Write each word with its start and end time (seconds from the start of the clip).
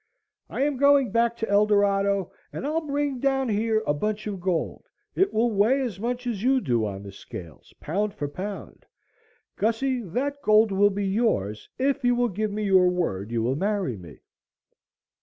"I 0.49 0.61
am 0.63 0.77
going 0.77 1.11
back 1.11 1.37
to 1.37 1.47
Eldorado 1.47 2.31
and 2.51 2.65
I'll 2.65 2.81
bring 2.81 3.19
down 3.19 3.49
here 3.49 3.83
a 3.85 3.93
bunch 3.93 4.25
of 4.25 4.39
gold. 4.41 4.89
It 5.13 5.31
will 5.31 5.51
weigh 5.51 5.79
as 5.81 5.99
much 5.99 6.25
as 6.25 6.41
you 6.41 6.59
do 6.59 6.87
on 6.87 7.03
the 7.03 7.11
scales, 7.11 7.71
pound 7.79 8.15
for 8.15 8.27
pound. 8.27 8.87
Gussie, 9.57 10.01
that 10.01 10.41
gold 10.41 10.71
will 10.71 10.89
be 10.89 11.05
yours 11.05 11.69
if 11.77 12.03
you 12.03 12.27
give 12.29 12.51
me 12.51 12.63
your 12.63 12.89
word 12.89 13.29
you 13.29 13.43
will 13.43 13.55
marry 13.55 13.95
me." 13.95 14.21